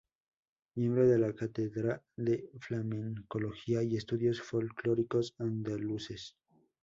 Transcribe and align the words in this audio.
Miembro 0.73 1.07
de 1.07 1.19
la 1.19 1.31
Cátedra 1.35 2.03
de 2.15 2.49
Flamencología 2.59 3.83
y 3.83 3.97
Estudios 3.97 4.41
Folclóricos 4.41 5.35
Andaluces. 5.37 6.35